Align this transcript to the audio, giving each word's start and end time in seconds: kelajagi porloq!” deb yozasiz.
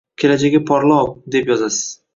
kelajagi 0.21 0.61
porloq!” 0.71 1.15
deb 1.37 1.55
yozasiz. 1.55 1.89